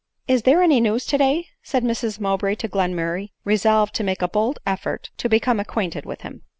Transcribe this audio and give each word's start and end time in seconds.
"Is 0.27 0.41
there 0.41 0.63
any 0.63 0.79
news 0.81 1.05
today?" 1.05 1.49
said 1.61 1.83
Mrs 1.83 2.19
Mowbray 2.19 2.55
to 2.55 2.67
Glenmurray, 2.67 3.29
resolved 3.43 3.93
to 3.97 4.03
make 4.03 4.23
a 4.23 4.27
bold 4.27 4.57
effort 4.65 5.11
to 5.17 5.29
become! 5.29 5.59
acquainted 5.59 6.07
with 6.07 6.21
him. 6.21 6.41